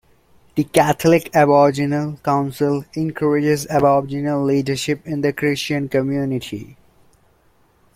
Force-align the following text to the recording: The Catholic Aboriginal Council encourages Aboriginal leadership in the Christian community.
The 0.55 0.63
Catholic 0.63 1.29
Aboriginal 1.35 2.17
Council 2.23 2.83
encourages 2.95 3.67
Aboriginal 3.67 4.43
leadership 4.43 5.05
in 5.05 5.21
the 5.21 5.31
Christian 5.31 5.89
community. 5.89 6.75